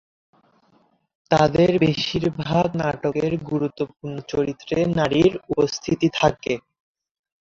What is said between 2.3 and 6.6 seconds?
ভাগ নাটকের গুরুত্বপূর্ণ চরিত্রে নারীর উপস্থিতি থাকে।